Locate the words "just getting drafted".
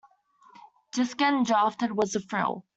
0.95-1.91